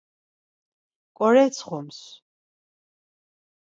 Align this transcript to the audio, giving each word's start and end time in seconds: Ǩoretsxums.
Ǩoretsxums. 1.17 1.99